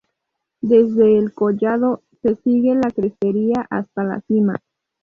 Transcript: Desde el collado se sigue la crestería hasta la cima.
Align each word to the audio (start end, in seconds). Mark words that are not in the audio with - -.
Desde 0.61 1.15
el 1.19 1.31
collado 1.31 2.01
se 2.23 2.35
sigue 2.37 2.73
la 2.73 2.89
crestería 2.89 3.67
hasta 3.69 4.03
la 4.03 4.19
cima. 4.21 4.59